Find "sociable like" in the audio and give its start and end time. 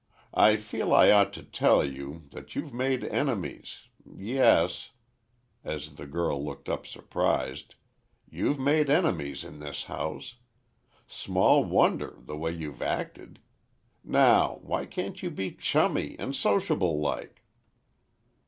16.35-17.43